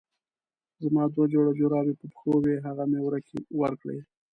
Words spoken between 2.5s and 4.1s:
هغه مې ورکړې.